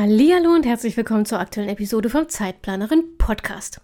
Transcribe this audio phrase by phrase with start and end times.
[0.00, 3.80] Hallo und herzlich willkommen zur aktuellen Episode vom Zeitplanerin Podcast.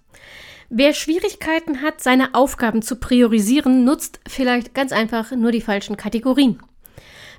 [0.70, 6.62] Wer Schwierigkeiten hat, seine Aufgaben zu priorisieren, nutzt vielleicht ganz einfach nur die falschen Kategorien.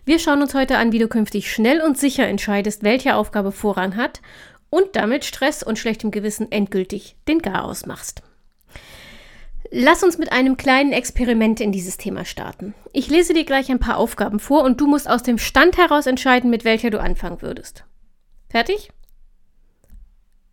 [0.04, 3.96] Wir schauen uns heute an, wie du künftig schnell und sicher entscheidest, welche Aufgabe Vorrang
[3.96, 4.20] hat
[4.70, 8.24] und damit Stress und schlechtem Gewissen endgültig den Garaus machst.
[9.72, 12.74] Lass uns mit einem kleinen Experiment in dieses Thema starten.
[12.92, 16.08] Ich lese dir gleich ein paar Aufgaben vor und du musst aus dem Stand heraus
[16.08, 17.86] entscheiden, mit welcher du anfangen würdest.
[18.56, 18.90] Fertig?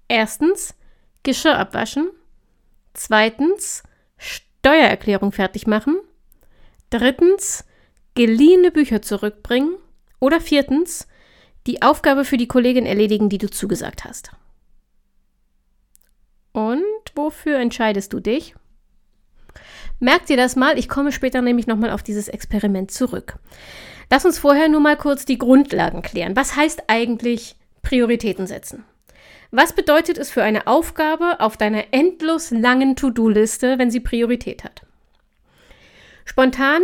[0.09, 0.74] Erstens
[1.23, 2.10] Geschirr abwaschen.
[2.95, 3.85] Zweitens
[4.16, 6.01] Steuererklärung fertig machen.
[6.90, 7.65] Drittens
[8.16, 9.77] geliehene Bücher zurückbringen
[10.18, 11.07] oder viertens
[11.68, 14.32] die Aufgabe für die Kollegin erledigen, die du zugesagt hast.
[16.51, 16.82] Und
[17.15, 18.57] wofür entscheidest du dich?
[20.01, 23.38] Merkt dir das mal, ich komme später nämlich nochmal auf dieses Experiment zurück.
[24.10, 26.34] Lass uns vorher nur mal kurz die Grundlagen klären.
[26.34, 28.85] Was heißt eigentlich Prioritäten setzen?
[29.51, 34.83] Was bedeutet es für eine Aufgabe auf deiner endlos langen To-Do-Liste, wenn sie Priorität hat?
[36.24, 36.83] Spontan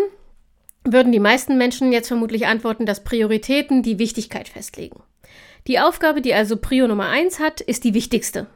[0.85, 5.03] würden die meisten Menschen jetzt vermutlich antworten, dass Prioritäten die Wichtigkeit festlegen.
[5.67, 8.47] Die Aufgabe, die also Prio Nummer 1 hat, ist die wichtigste.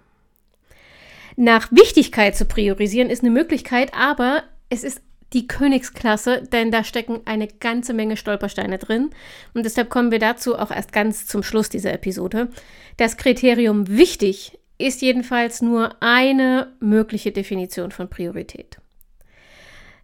[1.37, 5.01] Nach Wichtigkeit zu priorisieren ist eine Möglichkeit, aber es ist
[5.33, 9.11] die Königsklasse, denn da stecken eine ganze Menge Stolpersteine drin.
[9.55, 12.49] Und deshalb kommen wir dazu auch erst ganz zum Schluss dieser Episode.
[12.97, 18.79] Das Kriterium wichtig ist jedenfalls nur eine mögliche Definition von Priorität.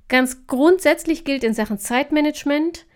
[0.08, 2.86] Ganz grundsätzlich gilt in Sachen Zeitmanagement,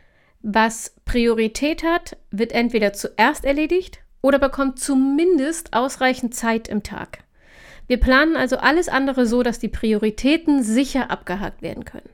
[0.41, 7.25] was Priorität hat, wird entweder zuerst erledigt oder bekommt zumindest ausreichend Zeit im Tag.
[7.87, 12.09] Wir planen also alles andere so, dass die Prioritäten sicher abgehakt werden können.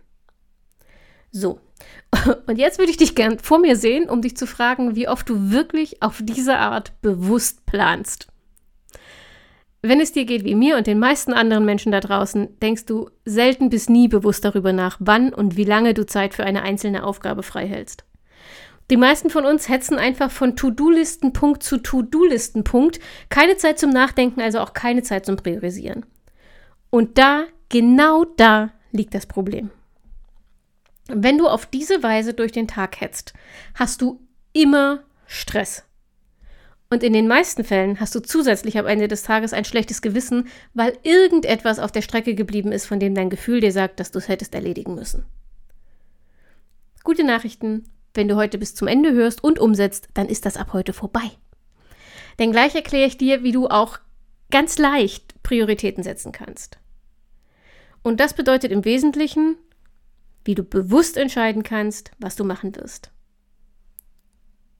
[1.30, 1.60] So,
[2.46, 5.28] und jetzt würde ich dich gern vor mir sehen, um dich zu fragen, wie oft
[5.28, 8.28] du wirklich auf diese Art bewusst planst.
[9.80, 13.10] Wenn es dir geht wie mir und den meisten anderen Menschen da draußen, denkst du
[13.24, 17.04] selten bis nie bewusst darüber nach, wann und wie lange du Zeit für eine einzelne
[17.04, 18.04] Aufgabe freihältst.
[18.90, 22.98] Die meisten von uns hetzen einfach von To-Do-Listenpunkt zu To-Do-Listenpunkt.
[23.28, 26.06] Keine Zeit zum Nachdenken, also auch keine Zeit zum Priorisieren.
[26.90, 29.70] Und da, genau da liegt das Problem.
[31.08, 33.32] Wenn du auf diese Weise durch den Tag hetzt,
[33.74, 34.20] hast du
[34.52, 35.84] immer Stress.
[36.90, 40.48] Und in den meisten Fällen hast du zusätzlich am Ende des Tages ein schlechtes Gewissen,
[40.72, 44.18] weil irgendetwas auf der Strecke geblieben ist, von dem dein Gefühl dir sagt, dass du
[44.18, 45.26] es hättest erledigen müssen.
[47.04, 50.72] Gute Nachrichten, wenn du heute bis zum Ende hörst und umsetzt, dann ist das ab
[50.72, 51.30] heute vorbei.
[52.38, 53.98] Denn gleich erkläre ich dir, wie du auch
[54.50, 56.78] ganz leicht Prioritäten setzen kannst.
[58.02, 59.56] Und das bedeutet im Wesentlichen,
[60.44, 63.10] wie du bewusst entscheiden kannst, was du machen wirst.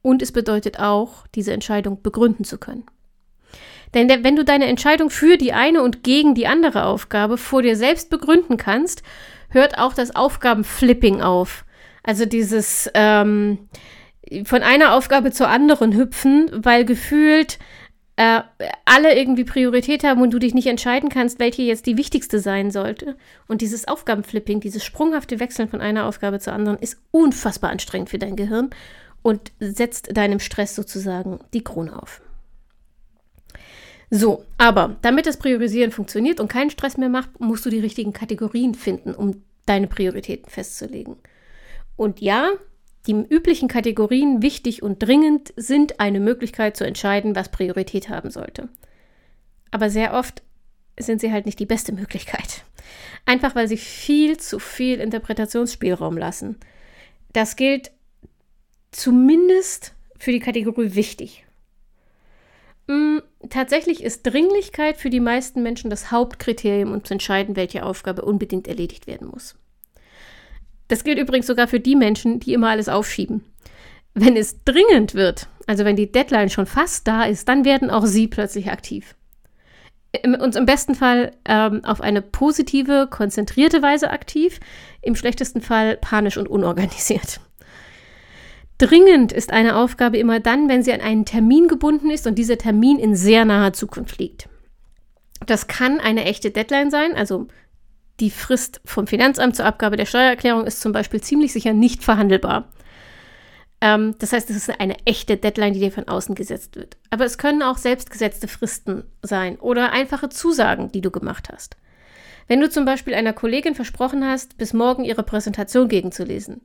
[0.03, 2.85] Und es bedeutet auch, diese Entscheidung begründen zu können.
[3.95, 7.77] Denn wenn du deine Entscheidung für die eine und gegen die andere Aufgabe vor dir
[7.77, 9.03] selbst begründen kannst,
[9.49, 11.65] hört auch das Aufgabenflipping auf.
[12.03, 13.69] Also dieses ähm,
[14.45, 17.59] von einer Aufgabe zur anderen hüpfen, weil gefühlt
[18.19, 18.43] äh,
[18.85, 22.73] alle irgendwie Priorität haben und du dich nicht entscheiden kannst, welche jetzt die wichtigste sein
[22.73, 23.17] sollte.
[23.47, 28.19] Und dieses Aufgabenflipping, dieses sprunghafte Wechseln von einer Aufgabe zur anderen ist unfassbar anstrengend für
[28.19, 28.71] dein Gehirn
[29.23, 32.21] und setzt deinem Stress sozusagen die Krone auf.
[34.11, 38.13] So, aber damit das Priorisieren funktioniert und keinen Stress mehr macht, musst du die richtigen
[38.13, 41.19] Kategorien finden, um deine Prioritäten festzulegen.
[41.95, 42.51] Und ja,
[43.07, 48.69] die üblichen Kategorien wichtig und dringend sind eine Möglichkeit zu entscheiden, was Priorität haben sollte.
[49.71, 50.43] Aber sehr oft
[50.99, 52.65] sind sie halt nicht die beste Möglichkeit.
[53.25, 56.57] Einfach weil sie viel zu viel Interpretationsspielraum lassen.
[57.33, 57.91] Das gilt
[58.91, 61.45] zumindest für die Kategorie wichtig.
[62.89, 68.23] Hm, tatsächlich ist Dringlichkeit für die meisten Menschen das Hauptkriterium, um zu entscheiden, welche Aufgabe
[68.23, 69.57] unbedingt erledigt werden muss.
[70.89, 73.45] Das gilt übrigens sogar für die Menschen, die immer alles aufschieben.
[74.15, 78.07] Wenn es dringend wird, also wenn die Deadline schon fast da ist, dann werden auch
[78.07, 79.15] sie plötzlich aktiv.
[80.25, 84.59] Und im besten Fall ähm, auf eine positive, konzentrierte Weise aktiv,
[85.03, 87.41] im schlechtesten Fall panisch und unorganisiert.
[88.79, 92.59] Dringend ist eine Aufgabe immer dann, wenn sie an einen Termin gebunden ist und dieser
[92.59, 94.49] Termin in sehr naher Zukunft liegt.
[95.47, 97.49] Das kann eine echte Deadline sein, also
[98.21, 102.69] die Frist vom Finanzamt zur Abgabe der Steuererklärung ist zum Beispiel ziemlich sicher nicht verhandelbar.
[103.81, 106.97] Ähm, das heißt, es ist eine echte Deadline, die dir von außen gesetzt wird.
[107.11, 111.77] Aber es können auch selbstgesetzte Fristen sein oder einfache Zusagen, die du gemacht hast.
[112.49, 116.63] Wenn du zum Beispiel einer Kollegin versprochen hast, bis morgen ihre Präsentation gegenzulesen,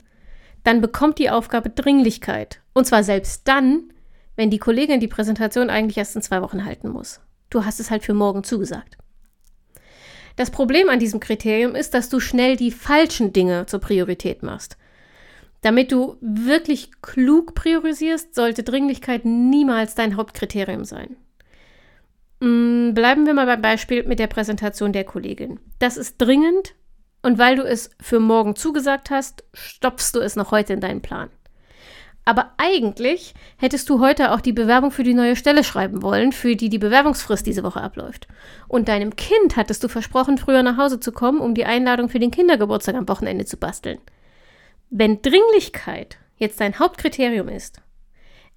[0.64, 2.62] dann bekommt die Aufgabe Dringlichkeit.
[2.74, 3.92] Und zwar selbst dann,
[4.36, 7.20] wenn die Kollegin die Präsentation eigentlich erst in zwei Wochen halten muss.
[7.50, 8.98] Du hast es halt für morgen zugesagt.
[10.36, 14.78] Das Problem an diesem Kriterium ist, dass du schnell die falschen Dinge zur Priorität machst.
[15.62, 21.16] Damit du wirklich klug priorisierst, sollte Dringlichkeit niemals dein Hauptkriterium sein.
[22.42, 25.60] Mm, bleiben wir mal beim Beispiel mit der Präsentation der Kollegin.
[25.80, 26.76] Das ist dringend
[27.22, 31.02] und weil du es für morgen zugesagt hast, stopfst du es noch heute in deinen
[31.02, 31.30] Plan.
[32.26, 36.56] Aber eigentlich hättest du heute auch die Bewerbung für die neue Stelle schreiben wollen, für
[36.56, 38.28] die die Bewerbungsfrist diese Woche abläuft.
[38.70, 42.20] Und deinem Kind hattest du versprochen, früher nach Hause zu kommen, um die Einladung für
[42.20, 44.00] den Kindergeburtstag am Wochenende zu basteln.
[44.90, 47.82] Wenn Dringlichkeit jetzt dein Hauptkriterium ist,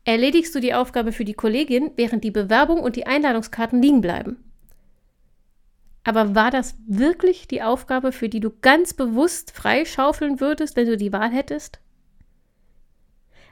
[0.05, 4.37] erledigst du die Aufgabe für die Kollegin, während die Bewerbung und die Einladungskarten liegen bleiben.
[6.05, 10.97] Aber war das wirklich die Aufgabe, für die du ganz bewusst freischaufeln würdest, wenn du
[10.97, 11.81] die Wahl hättest?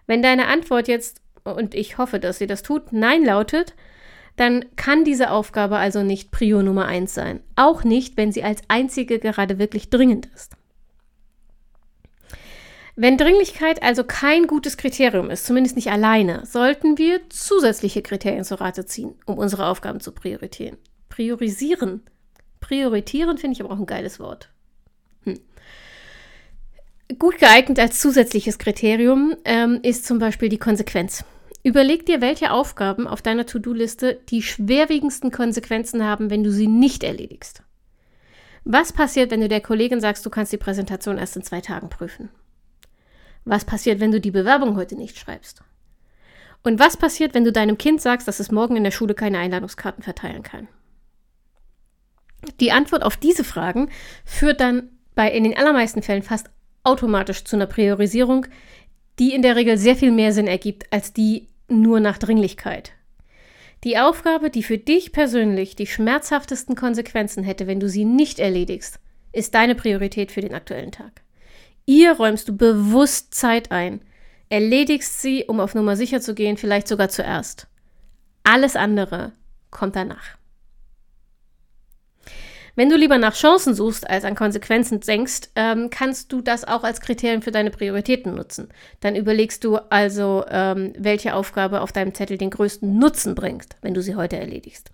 [0.07, 3.75] Wenn deine Antwort jetzt, und ich hoffe, dass sie das tut, Nein lautet,
[4.37, 7.41] dann kann diese Aufgabe also nicht Prio Nummer eins sein.
[7.57, 10.57] Auch nicht, wenn sie als einzige gerade wirklich dringend ist.
[12.97, 18.61] Wenn Dringlichkeit also kein gutes Kriterium ist, zumindest nicht alleine, sollten wir zusätzliche Kriterien zur
[18.61, 20.79] Rate ziehen, um unsere Aufgaben zu priorisieren.
[21.09, 22.03] Priorisieren.
[22.61, 24.54] Prioritieren finde ich aber auch ein geiles Wort.
[27.19, 31.25] Gut geeignet als zusätzliches Kriterium ähm, ist zum Beispiel die Konsequenz.
[31.63, 37.05] Überleg dir, welche Aufgaben auf deiner To-Do-Liste die schwerwiegendsten Konsequenzen haben, wenn du sie nicht
[37.05, 37.63] erledigst.
[38.65, 41.91] Was passiert, wenn du der Kollegin sagst, du kannst die Präsentation erst in zwei Tagen
[41.91, 42.31] prüfen?
[43.45, 45.63] Was passiert, wenn du die Bewerbung heute nicht schreibst?
[46.63, 49.39] Und was passiert, wenn du deinem Kind sagst, dass es morgen in der Schule keine
[49.39, 50.69] Einladungskarten verteilen kann?
[52.61, 53.91] Die Antwort auf diese Fragen
[54.25, 56.49] führt dann bei in den allermeisten Fällen fast
[56.85, 58.47] automatisch zu einer Priorisierung,
[59.19, 62.93] die in der Regel sehr viel mehr Sinn ergibt als die nur nach Dringlichkeit.
[63.85, 68.99] Die Aufgabe, die für dich persönlich die schmerzhaftesten Konsequenzen hätte, wenn du sie nicht erledigst,
[69.33, 71.23] ist deine Priorität für den aktuellen Tag.
[71.87, 74.01] Ihr räumst du bewusst Zeit ein,
[74.49, 77.67] erledigst sie, um auf Nummer sicher zu gehen, vielleicht sogar zuerst.
[78.43, 79.33] Alles andere
[79.71, 80.39] kommt danach.
[82.77, 86.83] Wenn du lieber nach Chancen suchst als an Konsequenzen denkst, ähm, kannst du das auch
[86.83, 88.69] als Kriterium für deine Prioritäten nutzen.
[89.01, 93.95] Dann überlegst du also, ähm, welche Aufgabe auf deinem Zettel den größten Nutzen bringt, wenn
[93.95, 94.91] du sie heute erledigst.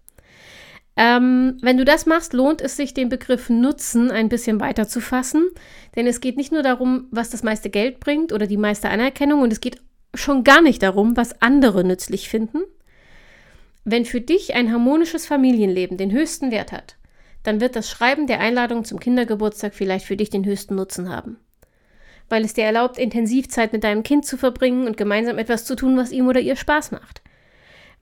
[0.97, 5.01] Ähm, wenn du das machst, lohnt es sich, den Begriff Nutzen ein bisschen weiter zu
[5.01, 5.49] fassen,
[5.97, 9.41] denn es geht nicht nur darum, was das meiste Geld bringt oder die meiste Anerkennung
[9.41, 9.81] und es geht
[10.15, 12.59] schon gar nicht darum, was andere nützlich finden.
[13.85, 16.97] Wenn für dich ein harmonisches Familienleben den höchsten Wert hat,
[17.43, 21.39] dann wird das Schreiben der Einladung zum Kindergeburtstag vielleicht für dich den höchsten Nutzen haben.
[22.29, 25.75] Weil es dir erlaubt, intensiv Zeit mit deinem Kind zu verbringen und gemeinsam etwas zu
[25.75, 27.23] tun, was ihm oder ihr Spaß macht.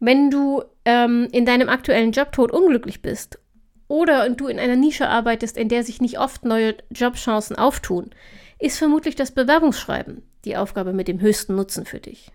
[0.00, 3.38] Wenn du ähm, in deinem aktuellen Job tot unglücklich bist
[3.88, 8.10] oder du in einer Nische arbeitest, in der sich nicht oft neue Jobchancen auftun,
[8.58, 12.30] ist vermutlich das Bewerbungsschreiben die Aufgabe mit dem höchsten Nutzen für dich.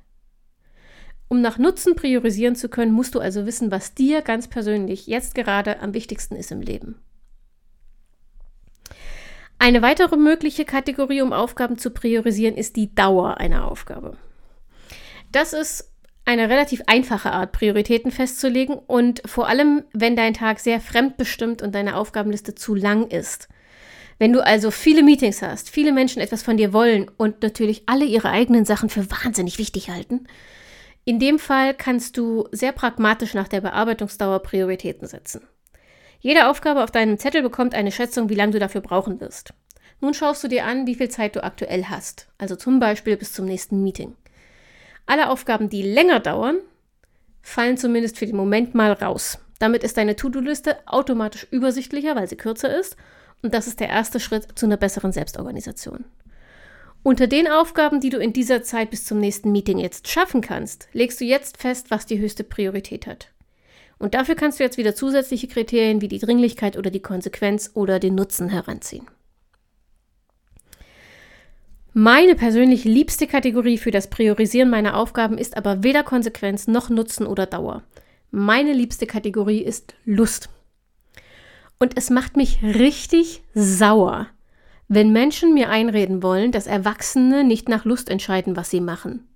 [1.34, 5.34] Um nach Nutzen priorisieren zu können, musst du also wissen, was dir ganz persönlich jetzt
[5.34, 7.02] gerade am wichtigsten ist im Leben.
[9.58, 14.16] Eine weitere mögliche Kategorie, um Aufgaben zu priorisieren, ist die Dauer einer Aufgabe.
[15.32, 15.92] Das ist
[16.24, 21.74] eine relativ einfache Art, Prioritäten festzulegen und vor allem, wenn dein Tag sehr fremdbestimmt und
[21.74, 23.50] deine Aufgabenliste zu lang ist.
[24.20, 28.06] Wenn du also viele Meetings hast, viele Menschen etwas von dir wollen und natürlich alle
[28.06, 30.28] ihre eigenen Sachen für wahnsinnig wichtig halten,
[31.06, 35.42] in dem Fall kannst du sehr pragmatisch nach der Bearbeitungsdauer Prioritäten setzen.
[36.20, 39.54] Jede Aufgabe auf deinem Zettel bekommt eine Schätzung, wie lange du dafür brauchen wirst.
[40.00, 43.34] Nun schaust du dir an, wie viel Zeit du aktuell hast, also zum Beispiel bis
[43.34, 44.16] zum nächsten Meeting.
[45.06, 46.58] Alle Aufgaben, die länger dauern,
[47.42, 49.40] fallen zumindest für den Moment mal raus.
[49.60, 52.96] Damit ist deine To-Do-Liste automatisch übersichtlicher, weil sie kürzer ist.
[53.42, 56.06] Und das ist der erste Schritt zu einer besseren Selbstorganisation.
[57.04, 60.88] Unter den Aufgaben, die du in dieser Zeit bis zum nächsten Meeting jetzt schaffen kannst,
[60.94, 63.28] legst du jetzt fest, was die höchste Priorität hat.
[64.00, 68.00] Und dafür kannst du jetzt wieder zusätzliche Kriterien wie die Dringlichkeit oder die Konsequenz oder
[68.00, 69.06] den Nutzen heranziehen.
[71.92, 77.28] Meine persönlich liebste Kategorie für das Priorisieren meiner Aufgaben ist aber weder Konsequenz noch Nutzen
[77.28, 77.84] oder Dauer.
[78.32, 80.50] Meine liebste Kategorie ist Lust.
[81.80, 84.28] Und es macht mich richtig sauer,
[84.88, 89.28] wenn Menschen mir einreden wollen, dass Erwachsene nicht nach Lust entscheiden, was sie machen.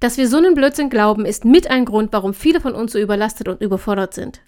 [0.00, 2.98] Dass wir so einen Blödsinn glauben, ist mit ein Grund, warum viele von uns so
[2.98, 4.40] überlastet und überfordert sind.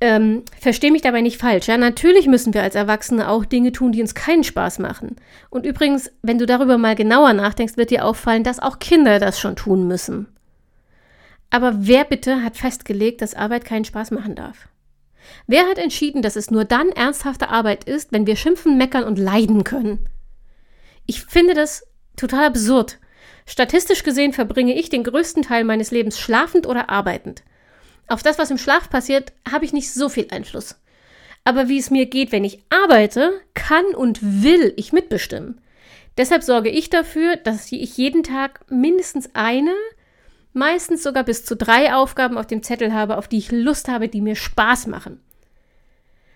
[0.00, 1.66] Ähm, Verstehe mich dabei nicht falsch.
[1.66, 5.16] Ja, natürlich müssen wir als Erwachsene auch Dinge tun, die uns keinen Spaß machen.
[5.50, 9.40] Und übrigens, wenn du darüber mal genauer nachdenkst, wird dir auffallen, dass auch Kinder das
[9.40, 10.26] schon tun müssen.
[11.50, 14.68] Aber wer bitte hat festgelegt, dass Arbeit keinen Spaß machen darf?
[15.46, 19.18] Wer hat entschieden, dass es nur dann ernsthafte Arbeit ist, wenn wir schimpfen, meckern und
[19.18, 20.08] leiden können?
[21.06, 22.98] Ich finde das total absurd.
[23.46, 27.42] Statistisch gesehen verbringe ich den größten Teil meines Lebens schlafend oder arbeitend.
[28.06, 30.76] Auf das, was im Schlaf passiert, habe ich nicht so viel Einfluss.
[31.44, 35.60] Aber wie es mir geht, wenn ich arbeite, kann und will ich mitbestimmen.
[36.16, 39.74] Deshalb sorge ich dafür, dass ich jeden Tag mindestens eine,
[40.54, 44.08] meistens sogar bis zu drei Aufgaben auf dem Zettel habe, auf die ich Lust habe,
[44.08, 45.20] die mir Spaß machen.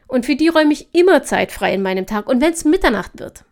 [0.06, 2.28] Und für die räume ich immer Zeit frei in meinem Tag.
[2.28, 3.44] Und wenn es Mitternacht wird,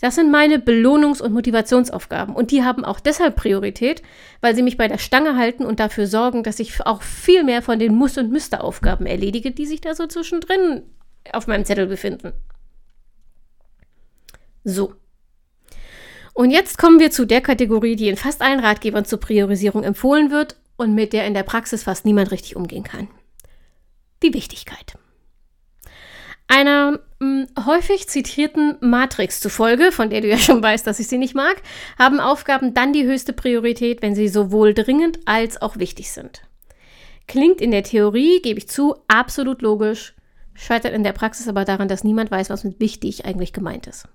[0.00, 2.34] das sind meine Belohnungs- und Motivationsaufgaben.
[2.34, 4.02] Und die haben auch deshalb Priorität,
[4.40, 7.62] weil sie mich bei der Stange halten und dafür sorgen, dass ich auch viel mehr
[7.62, 10.82] von den Muss- und Müsteraufgaben erledige, die sich da so zwischendrin
[11.32, 12.32] auf meinem Zettel befinden.
[14.64, 14.94] So.
[16.34, 20.32] Und jetzt kommen wir zu der Kategorie, die in fast allen Ratgebern zur Priorisierung empfohlen
[20.32, 23.08] wird und mit der in der Praxis fast niemand richtig umgehen kann.
[24.22, 24.98] Die Wichtigkeit.
[26.48, 31.06] Einer mh, hm, häufig zitierten Matrix zufolge, von der du ja schon weißt, dass ich
[31.06, 31.62] sie nicht mag,
[31.98, 36.42] haben Aufgaben dann die höchste Priorität, wenn sie sowohl dringend als auch wichtig sind.
[37.28, 40.14] Klingt in der Theorie, gebe ich zu, absolut logisch,
[40.52, 44.08] scheitert in der Praxis aber daran, dass niemand weiß, was mit wichtig eigentlich gemeint ist.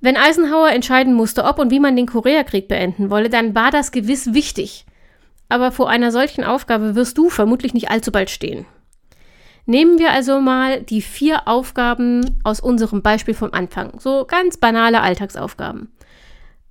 [0.00, 3.92] Wenn Eisenhower entscheiden musste, ob und wie man den Koreakrieg beenden wolle, dann war das
[3.92, 4.86] gewiss wichtig.
[5.48, 8.66] Aber vor einer solchen Aufgabe wirst du vermutlich nicht allzu bald stehen.
[9.66, 14.00] Nehmen wir also mal die vier Aufgaben aus unserem Beispiel vom Anfang.
[14.00, 15.92] So ganz banale Alltagsaufgaben.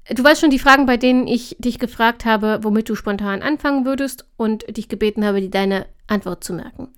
[0.10, 3.86] Du weißt schon die Fragen, bei denen ich dich gefragt habe, womit du spontan anfangen
[3.86, 6.90] würdest und dich gebeten habe, dir deine Antwort zu merken.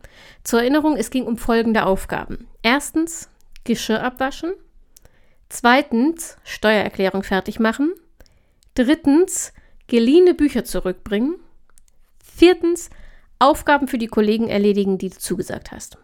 [0.44, 2.48] Zur Erinnerung, es ging um folgende Aufgaben.
[2.62, 3.30] Erstens,
[3.66, 4.54] Geschirr abwaschen.
[5.52, 7.92] Zweitens, Steuererklärung fertig machen.
[8.74, 9.52] Drittens,
[9.88, 11.36] geliehene Bücher zurückbringen.
[12.24, 12.90] Viertens,
[13.38, 15.98] Aufgaben für die Kollegen erledigen, die du zugesagt hast.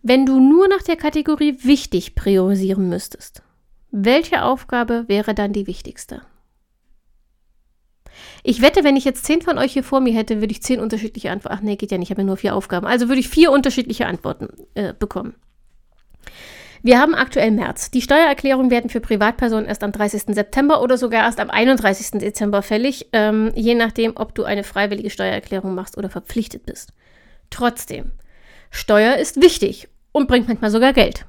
[0.00, 3.42] Wenn du nur nach der Kategorie wichtig priorisieren müsstest,
[3.90, 6.22] welche Aufgabe wäre dann die wichtigste?
[8.44, 10.78] Ich wette, wenn ich jetzt zehn von euch hier vor mir hätte, würde ich zehn
[10.78, 11.56] unterschiedliche Antworten.
[11.58, 12.86] Ach nee, geht ja nicht, ich habe ja nur vier Aufgaben.
[12.86, 15.34] Also würde ich vier unterschiedliche Antworten äh, bekommen.
[16.84, 17.92] Wir haben aktuell März.
[17.92, 20.34] Die Steuererklärungen werden für Privatpersonen erst am 30.
[20.34, 22.18] September oder sogar erst am 31.
[22.18, 26.92] Dezember fällig, ähm, je nachdem, ob du eine freiwillige Steuererklärung machst oder verpflichtet bist.
[27.50, 28.10] Trotzdem,
[28.70, 31.26] Steuer ist wichtig und bringt manchmal sogar Geld.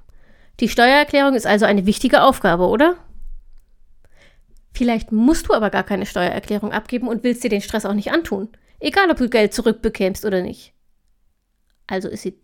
[0.59, 2.95] Die Steuererklärung ist also eine wichtige Aufgabe, oder?
[4.73, 8.11] Vielleicht musst du aber gar keine Steuererklärung abgeben und willst dir den Stress auch nicht
[8.11, 8.49] antun.
[8.79, 10.73] Egal, ob du Geld zurückbekämst oder nicht.
[11.85, 12.39] Also ist sie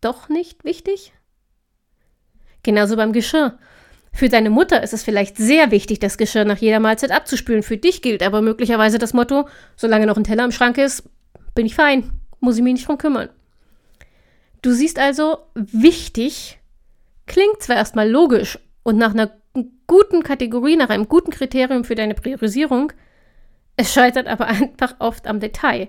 [0.00, 1.12] doch nicht wichtig?
[2.62, 3.58] Genauso beim Geschirr.
[4.12, 7.62] Für deine Mutter ist es vielleicht sehr wichtig, das Geschirr nach jeder Mahlzeit abzuspülen.
[7.62, 11.04] Für dich gilt aber möglicherweise das Motto, solange noch ein Teller im Schrank ist,
[11.54, 13.30] bin ich fein, muss ich mich nicht drum kümmern.
[14.60, 16.60] Du siehst also, wichtig
[17.26, 19.32] klingt zwar erstmal logisch und nach einer
[19.86, 22.92] guten Kategorie, nach einem guten Kriterium für deine Priorisierung,
[23.76, 25.88] es scheitert aber einfach oft am Detail.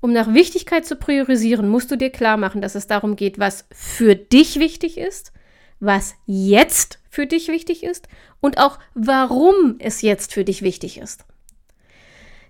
[0.00, 3.66] Um nach Wichtigkeit zu priorisieren, musst du dir klar machen, dass es darum geht, was
[3.72, 5.32] für dich wichtig ist
[5.80, 8.08] was jetzt für dich wichtig ist
[8.40, 11.24] und auch warum es jetzt für dich wichtig ist.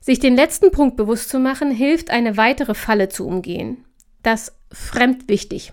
[0.01, 3.85] Sich den letzten Punkt bewusst zu machen, hilft, eine weitere Falle zu umgehen.
[4.23, 5.73] Das fremdwichtig.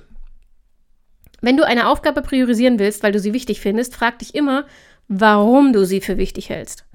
[1.41, 4.65] Wenn du eine Aufgabe priorisieren willst, weil du sie wichtig findest, frag dich immer,
[5.07, 6.85] warum du sie für wichtig hältst.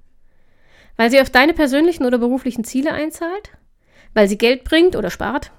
[0.97, 3.53] Weil sie auf deine persönlichen oder beruflichen Ziele einzahlt?
[4.15, 5.53] Weil sie Geld bringt oder spart?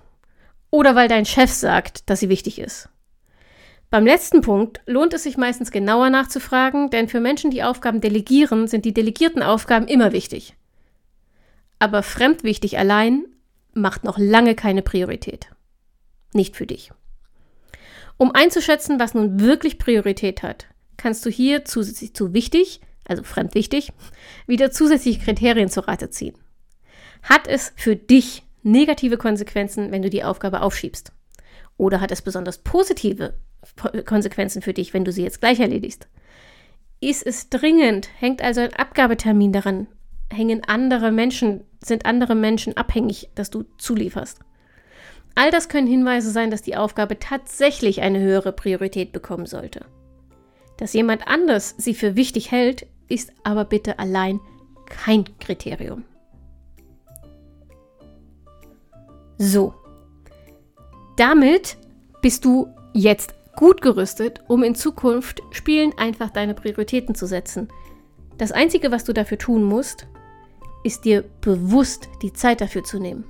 [0.71, 2.89] Oder weil dein Chef sagt, dass sie wichtig ist?
[3.89, 8.67] Beim letzten Punkt lohnt es sich meistens genauer nachzufragen, denn für Menschen, die Aufgaben delegieren,
[8.67, 10.55] sind die delegierten Aufgaben immer wichtig.
[11.79, 13.25] Aber fremdwichtig allein
[13.73, 15.49] macht noch lange keine Priorität.
[16.33, 16.91] Nicht für dich.
[18.17, 20.67] Um einzuschätzen, was nun wirklich Priorität hat,
[20.97, 23.91] kannst du hier zusätzlich zu wichtig, also fremdwichtig,
[24.45, 26.37] wieder zusätzliche Kriterien zur Rate ziehen.
[27.23, 31.11] Hat es für dich negative Konsequenzen, wenn du die Aufgabe aufschiebst?
[31.77, 33.33] Oder hat es besonders positive
[34.05, 36.07] Konsequenzen für dich, wenn du sie jetzt gleich erledigst.
[37.01, 38.09] Ist es dringend?
[38.19, 39.87] Hängt also ein Abgabetermin daran?
[40.31, 44.39] Hängen andere Menschen, sind andere Menschen abhängig, dass du zulieferst?
[45.35, 49.85] All das können Hinweise sein, dass die Aufgabe tatsächlich eine höhere Priorität bekommen sollte.
[50.77, 54.39] Dass jemand anders sie für wichtig hält, ist aber bitte allein
[54.85, 56.03] kein Kriterium.
[59.37, 59.73] So,
[61.15, 61.77] damit
[62.21, 67.67] bist du jetzt gut gerüstet, um in Zukunft Spielen einfach deine Prioritäten zu setzen.
[68.37, 70.07] Das Einzige, was du dafür tun musst,
[70.85, 73.25] ist dir bewusst die Zeit dafür zu nehmen.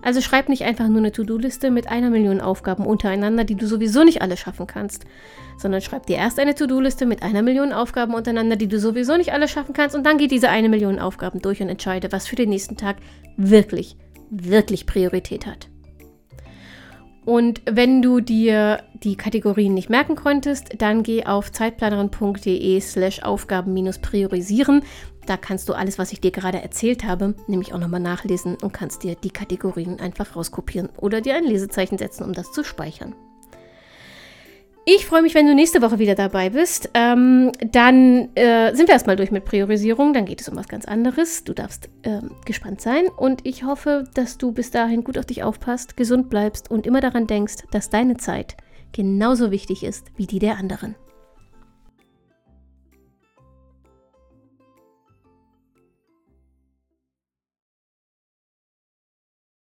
[0.00, 4.04] Also schreib nicht einfach nur eine To-Do-Liste mit einer Million Aufgaben untereinander, die du sowieso
[4.04, 5.06] nicht alle schaffen kannst,
[5.56, 9.32] sondern schreib dir erst eine To-Do-Liste mit einer Million Aufgaben untereinander, die du sowieso nicht
[9.32, 12.36] alle schaffen kannst und dann geh diese eine Million Aufgaben durch und entscheide, was für
[12.36, 12.98] den nächsten Tag
[13.36, 13.96] wirklich,
[14.30, 15.68] wirklich Priorität hat.
[17.28, 24.82] Und wenn du dir die Kategorien nicht merken konntest, dann geh auf zeitplanerin.de slash Aufgaben-priorisieren.
[25.26, 28.72] Da kannst du alles, was ich dir gerade erzählt habe, nämlich auch nochmal nachlesen und
[28.72, 33.14] kannst dir die Kategorien einfach rauskopieren oder dir ein Lesezeichen setzen, um das zu speichern.
[34.90, 36.88] Ich freue mich, wenn du nächste Woche wieder dabei bist.
[36.94, 40.14] Ähm, dann äh, sind wir erstmal durch mit Priorisierung.
[40.14, 41.44] Dann geht es um was ganz anderes.
[41.44, 43.04] Du darfst ähm, gespannt sein.
[43.18, 47.02] Und ich hoffe, dass du bis dahin gut auf dich aufpasst, gesund bleibst und immer
[47.02, 48.56] daran denkst, dass deine Zeit
[48.92, 50.94] genauso wichtig ist wie die der anderen.